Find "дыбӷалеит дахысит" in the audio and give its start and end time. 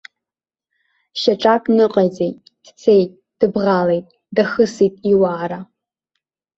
3.39-4.95